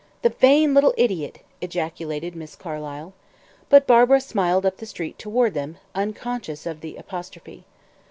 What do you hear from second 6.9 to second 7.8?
apostrophe.